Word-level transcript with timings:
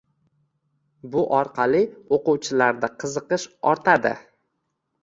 Bu 1.15 1.21
orqali 1.41 1.83
o‘quvchilarda 2.19 2.91
qiziqish 3.05 3.47
ortadi. 3.75 4.17